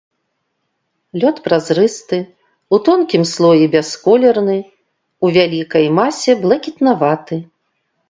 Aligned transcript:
Лёд 1.23 1.37
празрысты, 1.47 2.17
у 2.75 2.79
тонкім 2.89 3.23
слоі 3.33 3.69
бясколерны, 3.77 4.57
у 5.25 5.35
вялікай 5.39 5.85
масе 6.03 6.31
блакітнаваты. 6.45 7.35